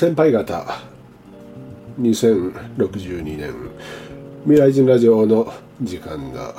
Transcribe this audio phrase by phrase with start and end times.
[0.00, 0.64] 先輩方。
[2.00, 3.52] 2062年。
[4.46, 5.52] 未来人ラジオの
[5.82, 6.40] 時間だ。
[6.40, 6.54] は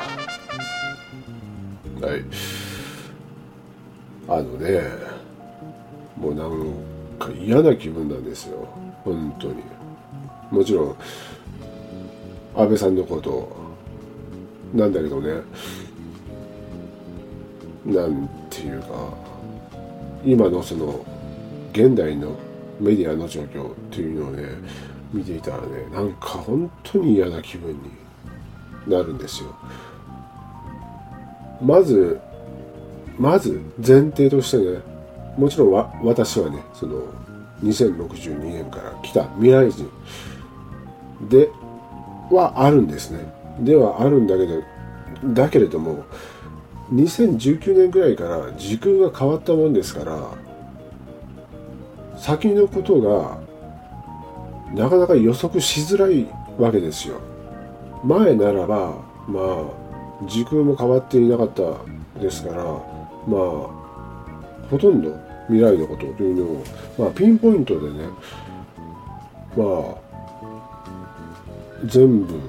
[2.15, 2.23] い。
[4.27, 4.83] あのね
[6.15, 6.51] もうなん
[7.17, 8.67] か嫌な気分なんですよ。
[9.03, 9.55] 本当に。
[10.51, 10.95] もちろん
[12.55, 13.51] 安倍さんのこと
[14.71, 15.41] なんだけどね。
[17.87, 18.87] なんていうか
[20.23, 21.03] 今のその
[21.73, 22.37] 現代の
[22.81, 24.43] メディアの状況っていうのをね
[25.13, 27.79] 見ていたらねなんか本当に嫌な気分に
[28.87, 29.55] なるんですよ。
[31.63, 32.19] まず
[33.19, 34.79] まず前提としてね
[35.37, 37.03] もちろんわ私はねその
[37.63, 39.89] 2062年から来た未来人
[41.29, 41.49] で
[42.31, 43.31] はあるんですね。
[43.59, 44.63] ではあるんだけど
[45.33, 46.03] だけれども
[46.91, 50.17] 2019年ぐらいから時空が変わったもんですから
[52.21, 53.39] 先のことが
[54.75, 56.27] なかなか予測しづらい
[56.59, 57.19] わけですよ。
[58.03, 58.93] 前ならば
[59.27, 61.63] まあ時空も変わっていなかった
[62.19, 62.77] ですからまあ
[64.69, 66.63] ほとんど未来のことというのを、
[66.97, 68.05] まあ、ピンポイントでね
[69.57, 69.95] まあ
[71.85, 72.39] 全部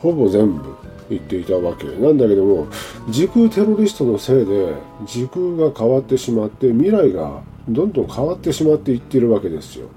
[0.00, 0.76] ほぼ全部
[1.10, 1.86] 言っていたわけ。
[1.86, 2.68] なんだけども
[3.10, 4.74] 時空テロリストのせいで
[5.06, 9.88] 時空が変わってしまって未来がどんどん変わってしまっていってるわけですよ。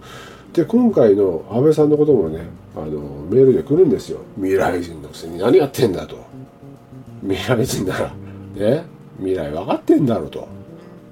[0.54, 2.42] で今回の安倍さんのこともね
[2.76, 4.20] あのメールで来るんですよ。
[4.36, 5.38] 未来人のくせに。
[5.38, 6.18] 何やってんだと。
[7.22, 8.14] 未来人なら
[8.56, 8.84] ね
[9.18, 10.48] 未来分かってんだろうと。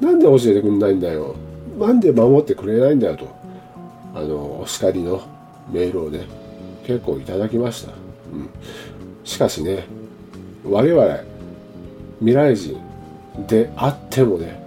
[0.02, 1.36] なんで教えてくんないんだよ。
[1.80, 3.28] なんで守ってくれないんだよと。
[4.14, 5.22] あのお叱りの
[5.72, 6.26] メールをね
[6.86, 8.50] 結構いただきました、うん、
[9.24, 9.86] しかしね
[10.66, 11.20] 我々
[12.20, 12.82] 未来人
[13.48, 14.59] であってもね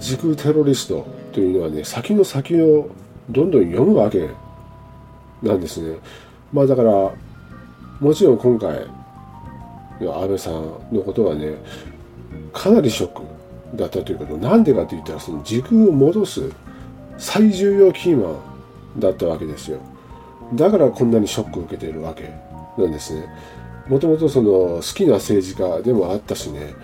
[0.00, 2.88] 時空テロリストというのはね先の先を
[3.28, 4.30] どんどん読むわけ
[5.42, 5.98] なんですね。
[6.52, 6.90] まあだから
[8.00, 8.86] もちろん今回
[10.00, 10.54] 安倍さん
[10.90, 11.54] のことはね
[12.52, 13.22] かなりショック
[13.76, 14.36] だったということ。
[14.38, 16.50] なんでかって言ったらその時空を戻す
[17.18, 18.38] 最重要キーマ
[18.96, 19.78] ンだったわけですよ。
[20.54, 22.32] だからこんなにショックを受けているわけ
[22.76, 23.28] なんですね。
[23.86, 26.74] もともとその好きな政治家でもあったしね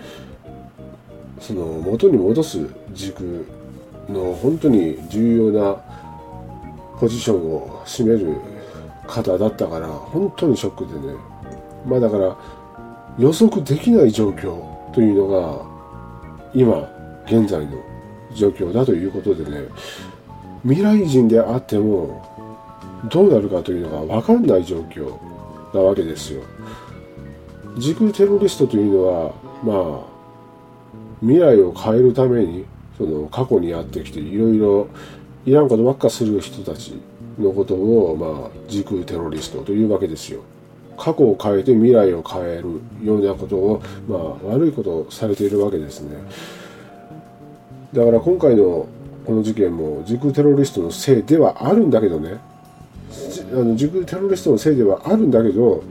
[1.39, 3.23] その元に戻す時空
[4.09, 5.75] の本当に重要な
[6.99, 8.35] ポジションを占める
[9.05, 11.15] 方だったから本当にショックでね
[11.85, 12.37] まあだから
[13.19, 15.65] 予測できない状況というのが
[16.53, 16.89] 今
[17.25, 17.83] 現在の
[18.33, 19.67] 状況だということでね
[20.63, 22.25] 未来人であっても
[23.11, 25.17] どうなるかというのが分かんない状況
[25.73, 26.41] なわけですよ。
[27.77, 29.33] 時空テロリストというのは
[29.63, 30.16] まあ
[31.21, 32.65] 未来を変えるために
[32.97, 34.87] その過去にやってきていろいろ
[35.45, 36.99] いらんことばっかする人たち
[37.39, 40.41] のことを、まあ、時空テロリストというわけですよ。
[40.97, 46.17] 過去を変えて未来を変えるようなことを、まあ、悪いことをされているわけですね。
[47.93, 48.87] だから今回の
[49.25, 52.39] この事件も時空テロリストのせいではあるんだけどね
[53.51, 55.83] あの時空テロリストのせいではあるんだけど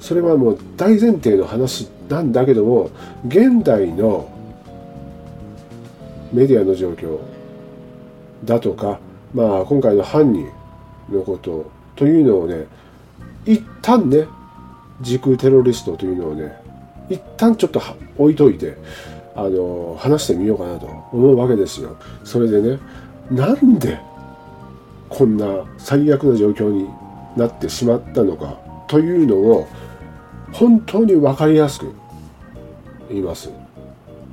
[0.00, 2.90] それはもう大前提の話なんだけども
[3.26, 4.28] 現代の
[6.32, 7.18] メディアの状況
[8.44, 8.98] だとか、
[9.34, 10.48] まあ、今回の犯人
[11.10, 12.66] のことというのをね
[13.44, 14.26] 一旦ね
[15.00, 16.56] 時空テロリストというのをね
[17.08, 17.82] 一旦ちょっと
[18.16, 18.76] 置いといて
[19.34, 21.96] あの話してみようかなと思うわけですよ。
[22.24, 22.78] それでね
[23.30, 23.98] なんで
[25.08, 26.88] こんな最悪な状況に
[27.36, 29.68] なってしまったのかというのを
[30.52, 31.92] 本当に分かりやすく
[33.08, 33.50] 言います。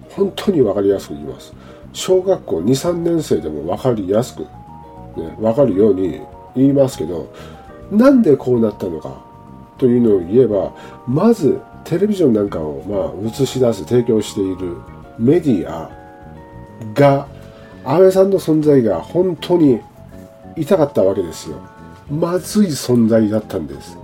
[0.10, 1.54] 本当に分かりやすく言います。
[1.94, 6.22] 小学校23年生でも分かりやすく、ね、分かるように
[6.56, 7.32] 言いますけど
[7.92, 9.24] なんでこうなったのか
[9.78, 10.74] というのを言えば
[11.08, 14.78] まずテレビジョンなんかをまあ映し出す提供している
[15.18, 15.90] メディア
[16.94, 17.28] が
[17.84, 19.82] 安倍さんの存在が本当に
[20.56, 21.58] 痛かったわけですよ。
[22.10, 23.98] まずい存在だったんです。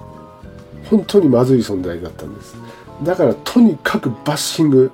[0.89, 2.55] 本当にまずい存在だったんです。
[3.03, 4.91] だからとにかくバッシング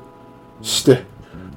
[0.62, 1.04] して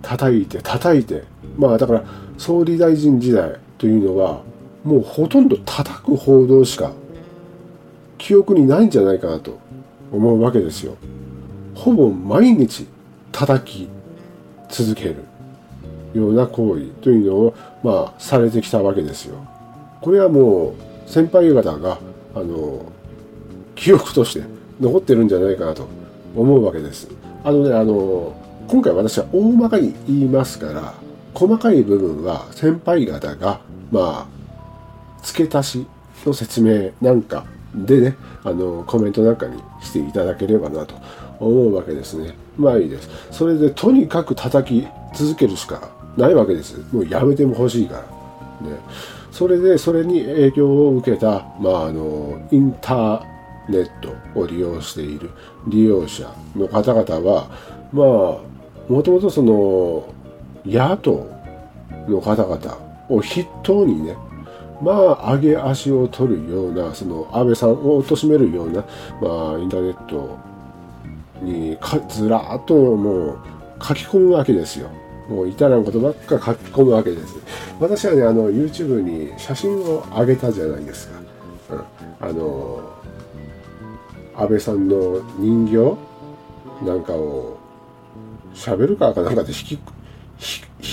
[0.05, 1.25] 叩いて叩いて
[1.57, 2.05] まあだから
[2.37, 4.43] 総理大臣時代というのは
[4.85, 6.93] もうほとんど叩く報道しか
[8.19, 9.59] 記憶にないんじゃないかなと
[10.13, 10.97] 思うわけですよ。
[11.75, 12.87] ほぼ毎日
[13.33, 13.89] 叩き
[14.69, 15.17] 続ける
[16.15, 19.37] ような行為というのをまあされてきたわけですよ。
[20.01, 20.75] これはも
[21.07, 21.99] う先輩方が
[22.35, 22.85] あの
[23.75, 24.45] 記憶として
[24.81, 25.89] 残ってるんじゃないかなと
[26.37, 27.09] 思うわけです。
[27.43, 28.35] あのねあの
[28.69, 30.95] 今回私は大まかに言いますから
[31.35, 35.87] 細かい部分は先輩方がまあ付け足し
[36.25, 40.95] の説明なんかでね、あの、コメントなんかにしていただければなと
[41.41, 42.37] 思うわけですね。
[42.57, 43.11] まあいいです。
[43.33, 46.79] それでとにかく叩き続けるしかないわけです。
[46.93, 47.97] もうやめても欲しいか
[48.63, 48.71] ら。
[48.71, 48.79] ね。
[49.33, 53.23] それで、それに影響を受けた、まああの、インター
[53.69, 55.31] ネットを利用している
[55.67, 57.49] 利用者の方々は、
[57.93, 58.54] まあ、
[58.89, 60.13] もともとその、
[60.67, 61.27] 野党
[62.09, 62.79] の方々
[63.09, 64.17] を筆頭にね、
[64.83, 68.85] まあ、上げ足を取るような、その安倍さんを貶めるような、
[69.21, 70.39] まあ、インターネット
[71.43, 73.39] にかずらっともう
[73.83, 74.91] 書き込むわけですよ。
[75.29, 77.37] もう至らんことばっか書き込むわけです。
[77.81, 81.21] 私はね、あの、YouTube に写真を上げたじゃないですか。
[81.71, 82.81] うん、あの、
[84.37, 85.97] 安倍さんの人形
[86.85, 87.57] なんかを
[88.55, 89.79] 喋るかかなんかで引き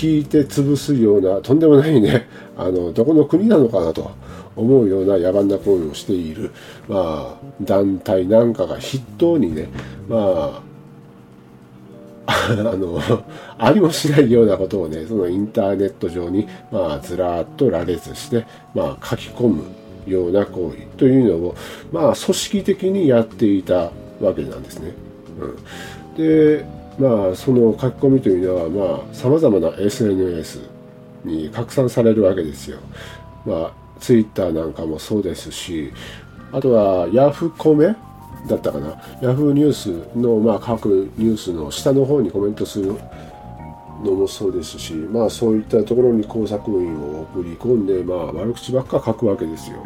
[0.04, 2.26] 引いて潰すようなとんでもないね
[2.56, 4.10] あのどこの国なのかなと
[4.56, 6.52] 思うような野蛮な行為をしている、
[6.88, 9.68] まあ、団体なんかが筆頭にね
[10.08, 10.62] まあ
[12.26, 13.00] あの
[13.58, 19.64] ありもしないようなことをねそのインターネット上に、まあ、ずらっと羅列して、まあ、書き込む
[20.06, 21.56] ような行為というのを、
[21.90, 24.92] まあ、組織的にやっていたわけなんですね。
[25.40, 26.64] うん、で
[26.98, 30.60] まあ、その書き込みというのは、まあ、様々な SNS
[31.24, 32.78] に拡散されるわけですよ。
[33.46, 35.92] まあ、ツイッターなんかもそうですし、
[36.52, 37.96] あとは、ヤフコメ
[38.48, 38.88] だったかな。
[39.22, 42.94] ヤフーニュースの、まあ、各ニュースの下の方にコメントする
[44.04, 49.78] のもそうですし、まあ、そういったところに工作員を送り込んで、まあ、悪口ばっか書くわけですよ。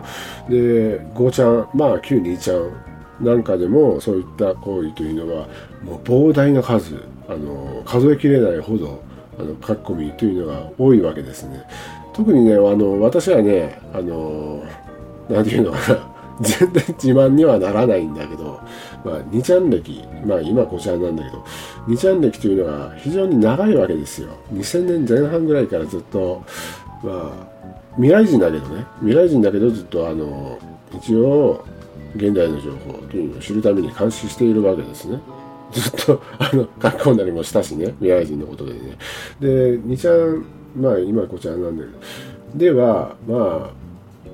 [0.48, 5.48] で、5ちゃん、まあ、旧2ちゃんなんかでもそういった行為というのは
[5.82, 9.02] もう膨大な数あの数えきれないほど
[9.38, 11.62] あの書き込みというのが多いわけですね。
[12.12, 14.64] 特にねあの私はねあの
[15.28, 16.16] 何て言うのかな。
[16.40, 18.60] 全然自慢にはならないんだけど、
[19.02, 21.42] まあ、2ちゃん歴、まあ今こちらなんだけど、
[21.88, 24.28] 2ちゃん歴というのが非常に長いわけですよ。
[24.52, 26.42] 2000年前半ぐらいからずっと、
[27.02, 27.46] まあ、
[27.94, 30.58] 未来人だけどね、未来人だけどずっとあの、
[30.92, 31.64] 一応、
[32.16, 35.20] 現代の情報というのを知るために監視しているわけですね。
[35.72, 38.78] ずっと、あの、書き込んだりもしたしね、未来人のことでね。
[39.40, 40.44] で、2ちゃん、
[40.76, 41.98] まあ今こちらなんだけど、
[42.54, 43.86] では、まあ、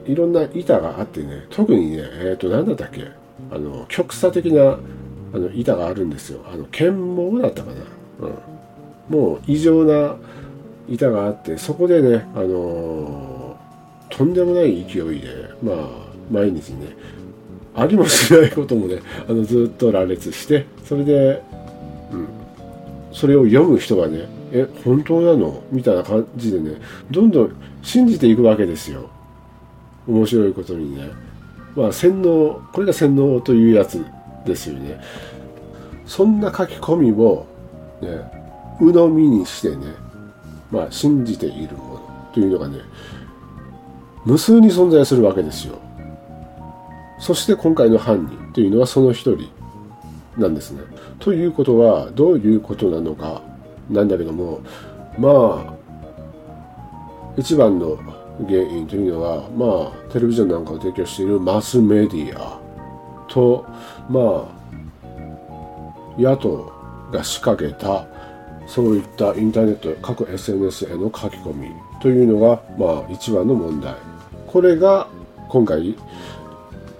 [0.06, 3.08] いろんな板があってね、特にね、えっ、ー、と、何だったっけ
[3.50, 4.78] あの、極差的な、
[5.34, 6.40] あの、板があるんですよ。
[6.52, 8.26] あの、剣網だったかな。
[8.26, 8.52] うん。
[9.08, 10.16] もう異常な
[10.88, 13.56] 板があって、そこでね、あの
[14.10, 15.28] とんでもない勢いで、
[15.62, 15.76] まあ、
[16.30, 16.88] 毎日ね、
[17.74, 21.42] ありもしないこともねあのずっと羅列してそれで、
[22.12, 22.28] うん、
[23.12, 25.62] それを読む人がねえ本当なの？
[25.70, 26.76] みたいな感じでね
[27.10, 29.08] どんどん信じていくわけですよ。
[30.06, 31.10] 面白いことにね。
[31.74, 34.04] まあ洗脳これが洗脳というやつ
[34.44, 35.00] ですよね。
[36.04, 37.46] そんな書き込みを
[38.02, 38.08] ね
[38.78, 39.86] 鵜呑みにしてね
[40.70, 42.80] まあ信じているものというのがね
[44.26, 45.78] 無数に存在するわけですよ。
[47.22, 49.48] そして今回の犯人というのはその一人
[50.36, 50.82] なんですね。
[51.20, 53.42] ということはどういうことなのか
[53.88, 54.60] なんだけども
[55.16, 55.74] まあ
[57.36, 57.96] 一番の
[58.48, 62.60] 原因というのはまあテレビジョンなんかを提供しているマスメディア
[63.28, 63.64] と
[64.10, 64.50] ま
[66.18, 66.72] あ野党
[67.12, 68.04] が仕掛けた
[68.66, 73.94] そういったインターネット各 SNS への書き込みというのがまあ一番の問題
[74.48, 75.06] これが
[75.48, 75.96] 今回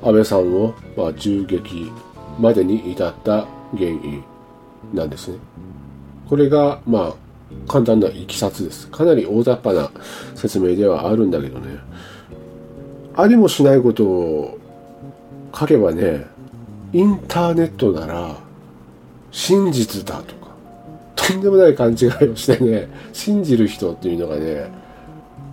[0.03, 1.91] 安倍さんを、まあ、銃撃
[2.39, 4.23] までに至った原因
[4.93, 5.39] なんですね。
[6.29, 7.15] これが、まあ、
[7.69, 8.89] 簡単ないきさつです。
[8.89, 9.91] かなり大雑把な
[10.35, 11.79] 説明ではあるんだけどね。
[13.15, 14.59] ありもしないことを
[15.55, 16.27] 書けばね、
[16.93, 18.37] インターネットなら
[19.31, 20.49] 真実だとか、
[21.15, 24.71] とんでもない勘違いをしてね、信じる人っていうのがね、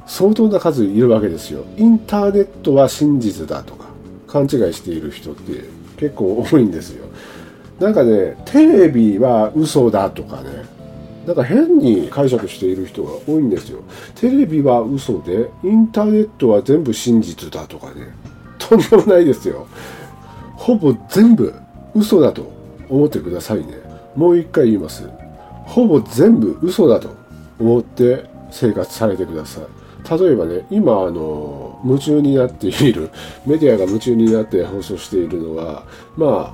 [0.05, 1.63] 相当な数いるわけですよ。
[1.77, 3.88] インターネットは真実だとか、
[4.31, 5.63] 勘違いしている人って
[5.97, 7.05] 結構多いんですよ。
[7.79, 10.49] なんかね、テレビは嘘だとかね、
[11.25, 13.79] なんか変に解釈している人が多いんですよ。
[14.15, 18.13] テレビは嘘で、インターネットは全部真実だとかね、
[18.57, 19.67] とんでもないですよ。
[20.55, 21.53] ほぼ全部
[21.95, 22.51] 嘘だと
[22.89, 23.79] 思ってくださいね。
[24.15, 25.09] もう一回言います。
[25.65, 27.15] ほぼ全部嘘だと
[27.59, 30.19] 思って生活されてください。
[30.19, 33.09] 例えばね、今、あの、夢中になっている、
[33.45, 35.83] メディアが夢中になって放送しているのは、
[36.17, 36.53] ま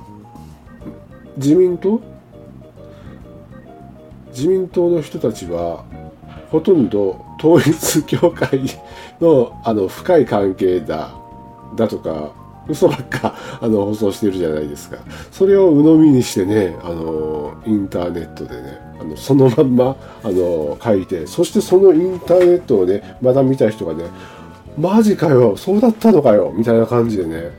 [1.36, 2.00] 自民党？
[4.28, 5.84] 自民党の人たちは、
[6.50, 8.60] ほとんど統一教会
[9.20, 11.14] のあの深い関係だ
[11.74, 12.32] だとか
[12.68, 14.98] 嘘ばっかあの放送してるじゃないですか。
[15.30, 24.04] それを鵜呑みにしてねあのインターネットでねあのそのまんまあの書いてそしてそのインターネットをねまだ見た人がね
[24.78, 27.50] マジかよそうだったのかよみたいな感じでね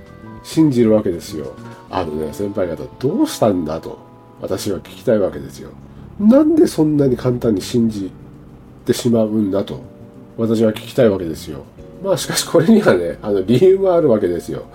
[0.43, 1.53] 信じるわけですよ。
[1.89, 3.97] あのね先輩方どうしたんだと
[4.41, 5.71] 私は聞きたいわけですよ。
[6.19, 8.11] なんでそんなに簡単に信じ
[8.85, 9.81] てしまうんだと
[10.37, 11.63] 私は聞きたいわけですよ。
[12.03, 14.65] まあしかしこれにはねあの理由もあるわけですよ。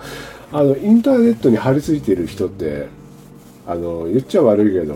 [0.51, 2.87] あのインターネットに張り付いている人って
[3.65, 4.95] あの言っちゃ悪いけど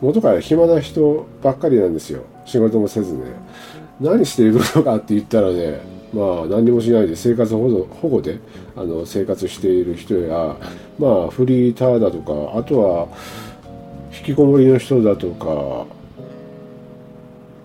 [0.00, 2.22] 元から暇な人ばっかりなんですよ。
[2.44, 3.24] 仕事もせずね。
[4.00, 8.38] 何しているのかって言ったらねまあ何もしないで生活保護保護で
[8.74, 10.56] あの生活している人や
[10.98, 13.08] まあフリーターだとかあとは
[14.18, 15.86] 引きこもりの人だとか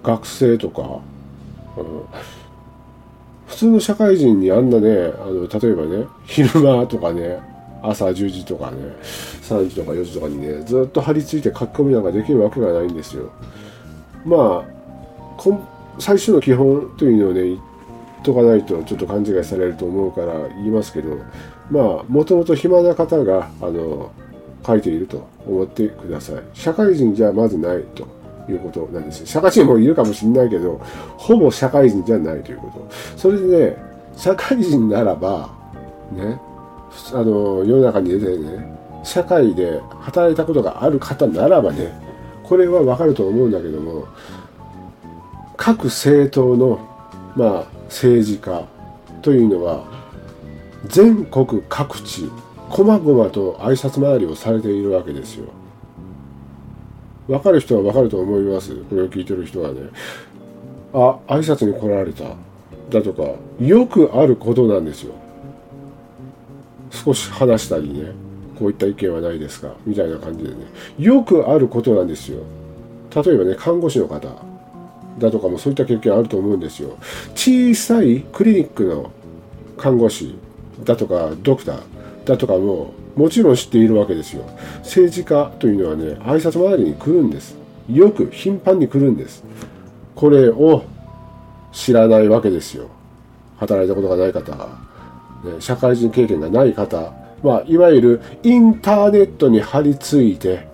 [0.03, 0.99] 学生とか、
[1.77, 2.03] うん、
[3.47, 7.39] 普通の社会人にあんなねあの例えばね昼間とかね
[7.81, 8.77] 朝10時とかね
[9.43, 13.31] 3時とか4時とかにねずっと張り付いて書き込みなんかできるわけがないんですよ。
[14.25, 14.81] まあ
[15.99, 17.70] 最初の基本というのをね
[18.23, 21.17] とかないとちょっと勘違いされると思うから言いますけど
[21.69, 24.11] まあもともと暇な方があの
[24.65, 26.35] 書いていると思ってください。
[26.53, 28.07] 社会人じゃまずないと
[28.47, 29.25] いうことなんです。
[29.25, 30.79] 社会人もいるかもしれないけど
[31.17, 32.87] ほぼ社会人じゃないということ。
[33.17, 33.77] それでね
[34.15, 35.49] 社会人ならば
[36.11, 36.39] ね
[37.13, 41.91] あの世の中に出てね社会で働いたことがある方ならばね
[42.43, 44.05] これはわかると思うんだけども
[45.57, 46.79] 各政党の
[47.35, 48.65] まあ政治家
[49.21, 49.83] というのは
[50.87, 52.31] 全国各地
[52.69, 55.49] こまごまと挨拶回りをされているわけですよ。
[57.27, 58.75] わかる人はわかると思います。
[58.75, 59.81] これを聞いてる人はね。
[60.93, 62.23] あ、挨拶に来られた。
[62.89, 63.23] だとか、
[63.59, 65.13] よくあることなんですよ。
[66.89, 68.11] 少し話したりね、
[68.57, 69.73] こういった意見はないですか？
[69.85, 70.55] みたいな感じでね。
[70.97, 72.39] よくあることなんですよ。
[73.13, 74.29] 例えばね、看護師の方
[75.19, 76.97] だとかもそういった経験あると思うんですよ。
[77.35, 79.11] 小さいクリニックの
[79.77, 80.35] 看護師
[80.83, 81.79] だとか、ドクター
[82.25, 84.43] だとかも、もちろん知っているわけですよ。
[84.79, 87.55] 政治家というのはね、挨拶回りに来るんです。
[87.89, 89.43] よく頻繁に来るんです。
[90.15, 90.83] これを
[91.71, 92.87] 知らないわけですよ。
[93.57, 97.13] 働いたことがない方、ね、社会人経験がない方、
[97.43, 100.67] まあ、いわゆるインターネットに張り付いて、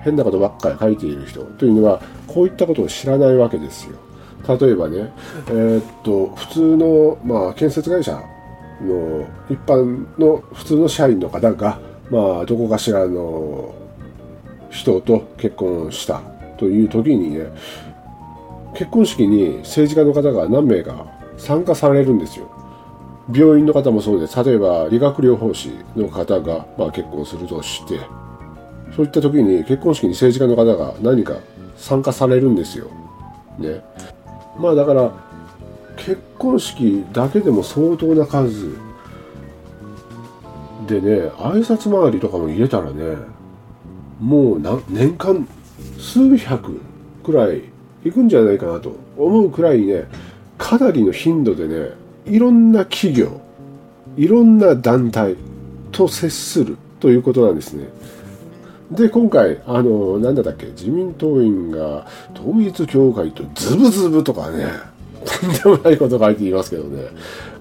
[0.00, 3.96] 変なことばっかり書いている人というのは、こういったことを知らないわけですよ。
[4.56, 5.12] 例えばね、
[5.48, 8.12] えー、っと、普通の、まあ、建設会社
[8.82, 13.74] の一般の普通の社員の方が、まあ、どこかしらの
[14.70, 16.20] 人と結婚した
[16.56, 17.46] という時にね、
[18.74, 22.50] 結婚式に政治家の方が何名か参加されるんですよ。
[23.34, 24.42] 病院の方もそうです。
[24.42, 28.00] 例えば理学療法士の方が、まあ、結婚するとして、
[28.98, 31.38] そういった時に結婚式に政治家の方が何か
[31.76, 32.88] 参加されるんですよ。
[33.56, 33.80] ね。
[34.58, 35.12] まあだから
[35.96, 38.76] 結婚式だけでも相当な数
[40.88, 43.18] でね挨拶回りとかも入れたらね
[44.18, 45.46] もう年間
[46.00, 46.80] 数百
[47.22, 47.62] くらい
[48.02, 50.06] 行くんじゃないかなと思うくらいね
[50.58, 51.90] かなりの頻度でね
[52.26, 53.40] いろんな企業
[54.16, 55.36] いろんな団体
[55.92, 57.86] と接するということなんですね。
[58.90, 64.66] で、今回、あの、なんだったっけ、自民党員が統一教会とズブズブとかね、
[65.24, 67.08] とんでもないこと書いていますけどね。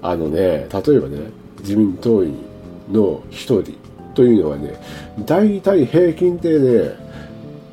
[0.01, 1.17] あのね、例えばね、
[1.59, 2.35] 自民党員
[2.91, 3.73] の一人
[4.15, 4.79] というのはね、
[5.25, 7.07] 大体平均でね、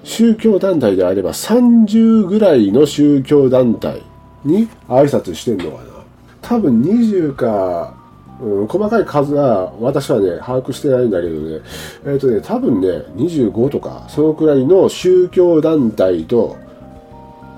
[0.02, 4.02] 宗教団体であれば30ぐらいの宗教団体
[4.44, 5.94] に挨拶してんのかな。
[6.42, 7.93] 多分20か、
[8.40, 11.60] うん、細かい数は私はね、把握してないんだけどね、
[12.04, 16.56] えっ、ー、とね、多分ね、25とか、そのくらいの宗教団体と、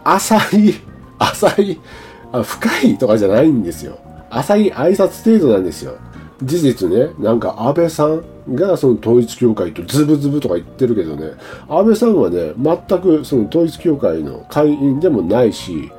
[0.05, 0.75] 浅い、
[1.19, 1.81] 浅い
[2.33, 3.99] あ深いとかじゃないんですよ。
[4.31, 5.97] 浅い挨拶程度なんですよ。
[6.43, 8.23] 事実ね、なんか安倍さん
[8.55, 11.33] がその統一教会とズブズブとか言ってるけどね、
[11.69, 15.91] 安倍さんはね、全くその統一教会の会員でもないし、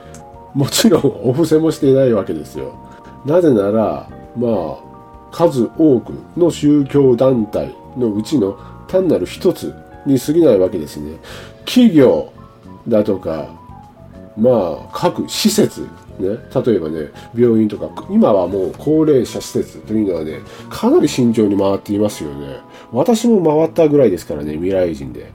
[0.53, 2.75] もちろんお布施もしていないわけですよ。
[3.25, 4.77] なぜなら、まあ、
[5.31, 9.73] 数多くの宗教団体のうちの単なる一つ
[10.05, 11.17] に過ぎないわけですね。
[11.65, 12.31] 企業
[12.87, 13.49] だとか、
[14.37, 15.87] まあ、各施設
[16.19, 16.29] ね、
[16.65, 20.39] 例えばね、病院とか、今はもう高齢者施設というのはね、
[20.69, 22.57] かなり慎重に回っていますよね。
[22.91, 25.31] 私も回ったぐらいですからね、未来人で。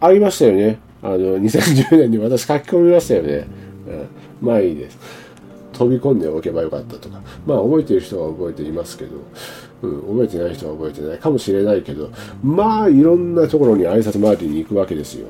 [0.00, 0.78] ありましたよね。
[1.04, 3.46] あの2010年に私書き込みましたよね、
[4.40, 4.98] うん、まあいいです
[5.74, 7.20] 飛び込んでおけばよかったとか。
[7.46, 9.16] まあ覚えてる人は覚えていますけど、
[9.82, 12.10] うん、覚えてない人は覚えてないかもしれないけど。
[12.42, 15.26] まあいろんなところに挨拶回りに行くわけですよ。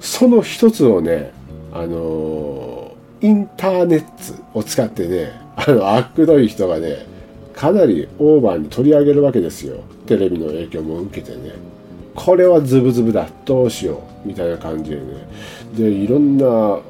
[0.00, 1.32] その一つをね
[1.72, 4.00] あのー、インターネッ
[4.52, 7.06] トを使ってねあのあくどい人がね
[7.54, 9.76] かなりオーバーに取り上げるわけですよ。
[10.06, 11.52] テレビの影響も受けてね。
[12.14, 15.02] これはズブズブだどうしようみたいな感じでね。
[15.74, 16.80] でいろんな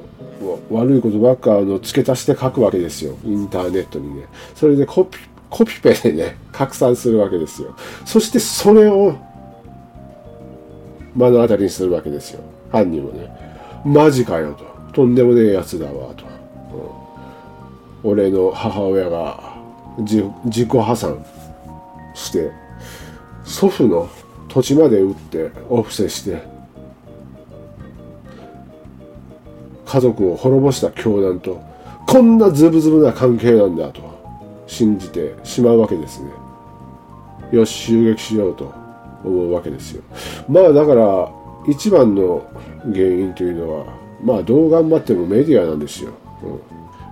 [0.71, 3.17] 悪いことばっかの付け足して書くわけですよ。
[3.25, 4.27] インターネットにね。
[4.55, 5.19] それでコピ
[5.51, 7.75] コピペでね拡散するわけですよ。
[8.05, 9.17] そしてそれを
[11.15, 12.41] 目の当たりにするわけですよ。
[12.71, 13.29] 犯人もね。
[13.85, 14.73] マジかよと。
[14.93, 16.25] とんでもねえやつだわと、
[18.05, 19.57] うん、俺の母親が
[19.99, 21.25] 自己破産
[22.15, 22.53] して
[23.45, 24.09] 祖父の
[24.49, 26.43] 土地まで売ってお布施して
[29.93, 31.61] 家族を滅ぼした教団と
[32.07, 34.01] こんなズブズブな関係なんだと
[34.67, 36.31] 信じてしまうわけですね。
[37.53, 38.73] よし襲撃しようと
[39.23, 40.03] 思うわけですよ。
[40.49, 41.31] まあだから
[41.69, 42.43] 一番の
[42.85, 43.85] 原因というのは
[44.25, 46.11] まあどう頑張ってもメディアなんですよ、
[46.43, 46.61] うん、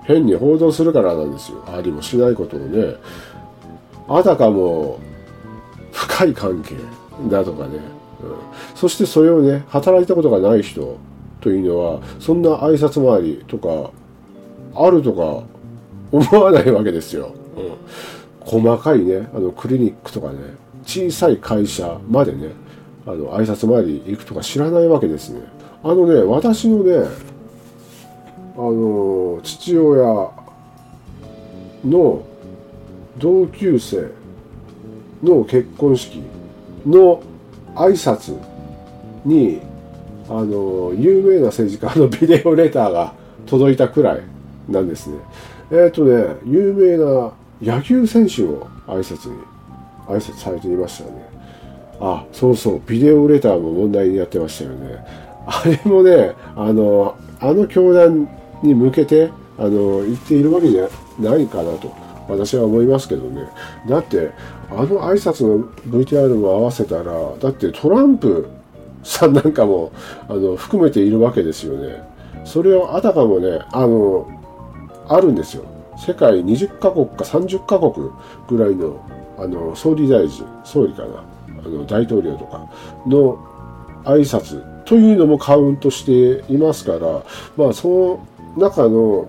[0.04, 1.62] 変に報道するからなんですよ。
[1.66, 2.94] ありもしないことをね。
[4.08, 4.98] あたかも
[5.92, 6.76] 深い関係
[7.28, 7.80] だとかね、うん、
[8.74, 10.96] そしてそれをね働いたことがない人
[11.40, 13.90] というのはそんな挨拶回りとか
[14.74, 15.44] あるとか
[16.12, 17.76] 思わないわけですよ、うん、
[18.40, 20.38] 細かいねあのクリニックとかね
[20.84, 22.52] 小さい会社までね
[23.06, 25.40] あの挨拶回り行くとか知らないわけですね。
[25.82, 27.08] あのね私のね
[28.56, 30.30] あの父親
[31.84, 32.22] の
[33.16, 34.10] 同級生
[35.22, 36.22] の結婚式
[36.86, 37.22] の
[37.74, 38.38] 挨拶
[39.24, 39.60] に
[40.30, 43.12] あの有名な政治家のビデオレターが
[43.46, 44.22] 届いたくらい
[44.68, 45.16] なんですね。
[45.72, 49.42] えっ、ー、とね有名な野球選手を挨拶に
[50.06, 51.28] 挨拶されていましたね。
[52.00, 55.04] あそうそうビデオレターも問題になってましたよね。
[55.46, 58.28] あれもねあのあの教団
[58.62, 60.88] に向けてあの言っているわけじゃ
[61.18, 61.92] ないかなと
[62.28, 63.48] 私は思いますけどね。
[63.88, 64.30] だって
[64.70, 68.48] あの挨拶の VTR も合わせたらだってトランプ
[69.02, 69.92] さんなんかも
[70.28, 72.02] あの含めているわけですよね。
[72.44, 74.28] それをあたかもねあの
[75.08, 75.64] あるんですよ。
[75.96, 78.10] 世界20カ国か30カ国
[78.48, 79.00] ぐらいの
[79.38, 81.24] あの総理大臣総理かな
[81.64, 82.70] あの大統領とか
[83.06, 83.38] の
[84.04, 87.22] 挨拶というのもカウントしていますから
[87.56, 87.88] まあそ
[88.56, 89.28] の中の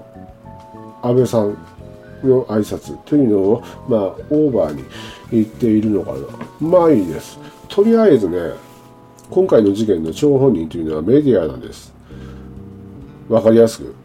[1.02, 1.58] 安倍さん
[2.24, 4.84] の挨拶というのをまあオーバーに
[5.32, 6.20] 言っているのかな。
[6.60, 7.40] まあいいです。
[7.68, 8.38] とりあえずね
[9.32, 11.94] 今回の事件の張本人というのはメディアなんです。
[13.30, 13.96] わかりやすく。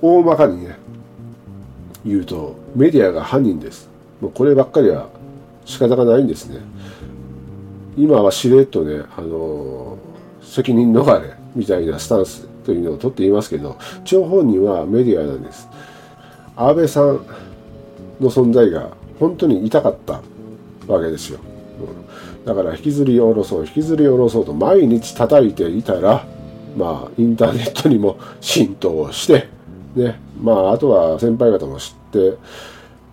[0.00, 0.76] 大まかにね
[2.04, 3.88] 言うとメディアが犯人です。
[4.20, 5.08] もうこればっかりは
[5.64, 6.60] 仕方がないんですね。
[7.96, 9.98] 今はしれっとねあの
[10.40, 15.68] 責任逃れみたいなスタンスというのをとっていますけど張本人はメディアなんです。
[16.54, 17.26] 安倍さん
[18.20, 20.22] の存在が本当に痛かった
[20.86, 21.40] わけですよ。
[21.80, 26.26] うんだから引きずり下ろそう引きずり下ろそうと毎日叩いていたら
[26.76, 29.48] まあインターネットにも浸透して
[29.94, 32.38] ねまああとは先輩方も知って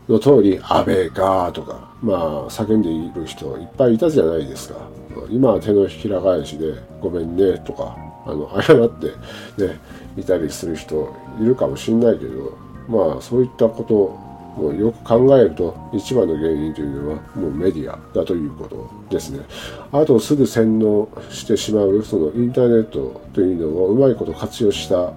[0.08, 4.76] の通り安倍かとかまあ叫んでいる人いっぱいいたじゃないですか。
[5.30, 9.08] 今は手のひら返しでごめんねとかあの謝って
[9.64, 9.80] ね
[10.18, 14.29] いたりする人いるかもしんないけどまあそういったこと
[14.60, 19.40] もうよく考えると一番の原因というのはもうメディアだということですね。
[19.94, 25.14] あとすぐ洗脳してしまうそのインターネットというのをうまいこと活用した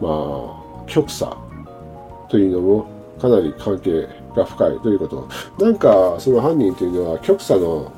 [0.00, 1.36] まあ極左
[2.28, 2.86] というのも
[3.20, 5.28] かなり関係が深いということ。
[5.58, 7.92] なんかその犯人というのは極左の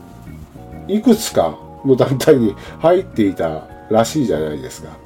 [0.88, 4.96] いくつかの団体に入っていたらしいじゃないですか。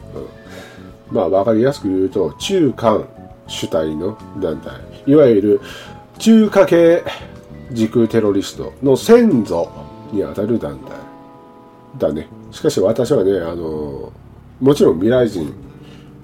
[1.11, 3.09] うん、まあわかりやすく言うと中間
[3.51, 4.73] 主体の団体。
[5.07, 5.61] いわゆる
[6.19, 7.03] 中華系
[7.73, 9.69] 時空テロリストの先祖
[10.13, 10.93] にあたる団体
[11.99, 12.29] だね。
[12.53, 14.13] しかし私はね、あの、
[14.61, 15.53] もちろん未来人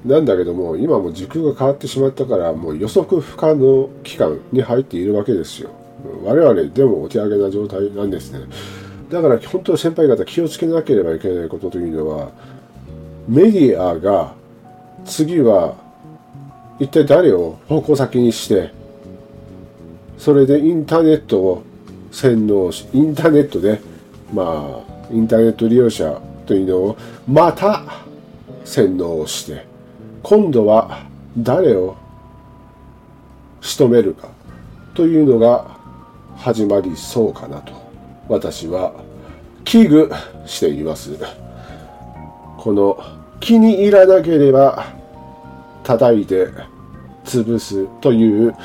[0.04, 5.70] なんだけども、今も時空が変わってしまったから、もう予測不可能期間に入っているわけですよ。
[6.24, 8.40] 我々でもお手上げな状態なんですね。
[9.10, 12.30] だから本当先輩方気をつけなければいけないことというのは、
[13.28, 14.34] メディアが
[15.04, 15.85] 次は
[16.78, 18.72] 一体誰を方向先にして
[20.18, 21.62] それでインターネットを
[22.10, 23.80] 洗脳しインターネットで
[24.32, 26.96] まあインターネット利用者というのを
[27.28, 27.82] また
[28.64, 29.66] 洗脳をして
[30.22, 31.06] 今度は
[31.38, 31.96] 誰を
[33.60, 34.28] 仕留めるか
[34.94, 35.76] というのが
[36.36, 37.72] 始まりそうかなと
[38.28, 38.92] 私は
[39.64, 40.14] 危惧
[40.46, 41.16] しています。
[42.58, 42.98] この
[43.40, 44.95] 気に入らなければ
[45.86, 46.48] 叩いて
[47.24, 48.56] 潰すという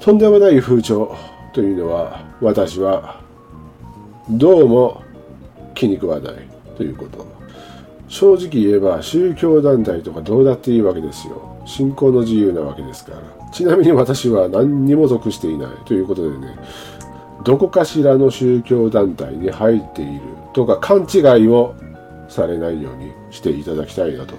[0.00, 1.14] とんでもない風潮
[1.52, 3.20] というのは私は
[4.30, 5.02] どうも
[5.74, 6.34] 気に食わない
[6.76, 7.26] ということ
[8.08, 11.62] 正直言えば宗教団体とかどうだっていいわけですよ。
[11.64, 13.50] 信仰の自由なわけですから。
[13.52, 16.56] ちなみに私は何にも属していないということでね
[17.44, 20.20] どこかしらの宗教団体に入っている
[20.54, 21.74] とか勘違いを
[22.28, 24.34] されないようにしていただきたいなと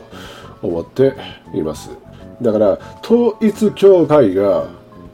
[0.62, 1.14] 思って
[1.54, 1.92] います。
[2.44, 4.68] だから統一教会が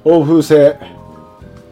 [0.03, 0.75] お布施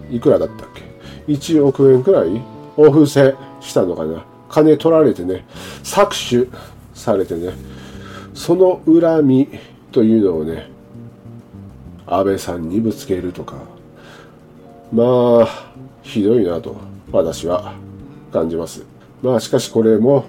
[0.09, 0.83] いくらだったっけ
[1.31, 2.41] ？1億円くらい
[2.77, 4.23] お布施したのかな？
[4.49, 5.45] 金取られてね
[5.83, 6.49] 搾取
[6.93, 7.51] されてね
[8.33, 9.49] その恨み
[9.91, 10.69] というのをね
[12.05, 13.55] 安倍さんにぶつけるとか。
[14.89, 15.03] ま
[15.41, 16.77] あひどいなと
[17.11, 17.73] 私は
[18.31, 18.85] 感じます。
[19.21, 20.23] まあしかしこれも、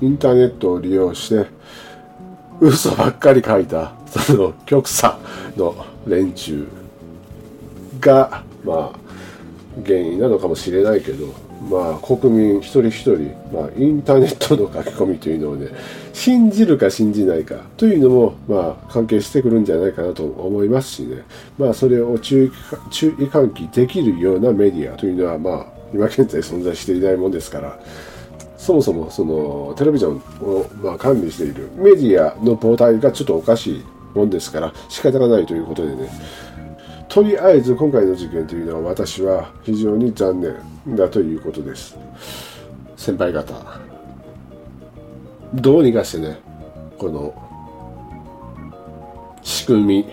[0.00, 1.46] うん、インターネットを利用して
[2.60, 3.92] 嘘ばっかり書いた。
[4.08, 5.18] その極左
[5.56, 6.66] の連中
[8.00, 8.98] がまあ
[9.84, 11.26] 原因なのかもしれないけど
[11.68, 15.68] まあ国民一人一人、まあ、インターネットの書き込みというのをね
[16.12, 21.22] 信じるか信じないかというのもまあ関係してくるんじゃないかなと思いますしね。
[21.58, 22.52] まあそれを注意
[22.90, 27.78] 注意喚起できるようなメディアというのはまあ今現在存在していないもんですから。
[28.58, 36.10] そもそもそのテレビジョンをまあ管理しているメディアの母体がちょっとおかしいもんですから仕方がないということでね。
[37.08, 41.96] とりあえず今回の事件というのは私は非常に残念だということです。
[42.96, 43.54] 先輩方
[45.54, 46.40] どうにかしてね
[46.98, 47.32] この
[49.40, 50.04] 仕組み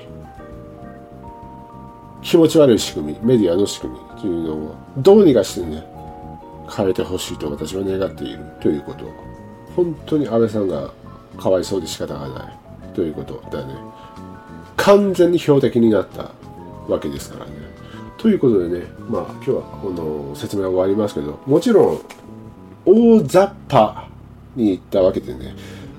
[2.21, 5.94] 気持ち悪い仕組みメディアの仕組みというのをどうにかしてね
[6.69, 9.05] 変えてほしいと私は願っているということ。
[9.75, 10.91] 本当に安倍さんが
[11.37, 12.57] かわいそうで仕方がない
[12.93, 13.75] ということだよね。
[14.77, 16.31] 完全に標的になった
[16.87, 17.51] わけですからね。
[18.17, 22.01] ということでねまあ今日はこの説明は終わりますけどもちろん
[22.85, 24.07] 大雑把
[24.55, 25.55] に行ったわけでね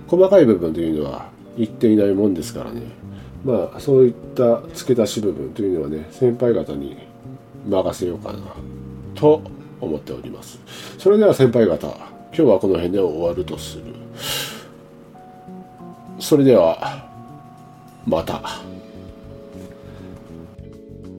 [0.09, 2.83] 細かい部分というのは言っていないもんですからね。
[3.44, 6.96] まあそういった付け出し部分というのはね先輩方に
[7.68, 8.38] 任せようかな
[9.14, 9.42] と
[9.80, 10.58] 思っております
[10.98, 11.96] それでは先輩方今
[12.32, 13.84] 日はこの辺で終わるとする
[16.18, 17.06] それでは
[18.06, 18.40] また。